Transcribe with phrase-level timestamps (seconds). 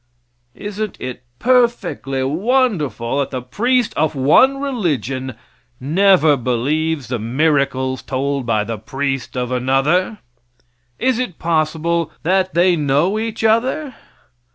[0.55, 5.35] Isn't it perfectly wonderful that the priest of one religion
[5.79, 10.17] never believes the miracles told by the priest of another?
[10.97, 13.93] Is it possible that they know each other?